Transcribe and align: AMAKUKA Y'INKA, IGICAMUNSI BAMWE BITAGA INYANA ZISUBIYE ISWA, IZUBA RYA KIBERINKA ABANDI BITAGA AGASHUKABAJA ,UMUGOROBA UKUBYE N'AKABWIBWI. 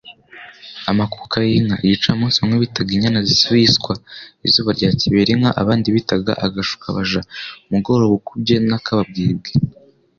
AMAKUKA 0.89 1.37
Y'INKA, 1.49 1.75
IGICAMUNSI 1.85 2.37
BAMWE 2.41 2.57
BITAGA 2.63 2.91
INYANA 2.95 3.21
ZISUBIYE 3.29 3.65
ISWA, 3.69 3.93
IZUBA 4.47 4.69
RYA 4.77 4.89
KIBERINKA 5.01 5.49
ABANDI 5.61 5.87
BITAGA 5.95 6.31
AGASHUKABAJA 6.45 7.21
,UMUGOROBA 7.69 8.13
UKUBYE 8.19 8.55
N'AKABWIBWI. 8.69 9.51